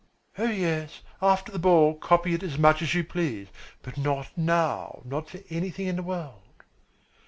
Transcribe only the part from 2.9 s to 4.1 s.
you please, but